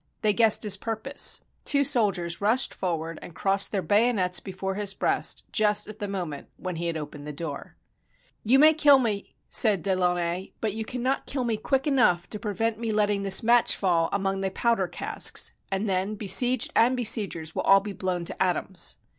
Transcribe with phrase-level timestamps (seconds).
[0.23, 1.41] They guessed his purpose.
[1.63, 6.47] Two soldiers rushed forward and crossed their bayonets before his .breast just at the moment
[6.57, 7.75] when he had opened the door.
[8.47, 10.85] 288 THE FALL OF THE BASTILLE "You may kill me," said De Launay, "but you
[10.85, 14.87] cannot kill me quick enough to prevent me letting this match fall among the powder
[14.87, 18.97] casks; and then besieged and besiegers will all be blown to atoms."